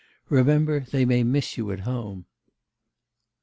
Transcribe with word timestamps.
Remember 0.29 0.79
they 0.79 1.05
may 1.05 1.23
miss 1.23 1.57
you 1.57 1.71
at 1.71 1.81
home. 1.81 2.25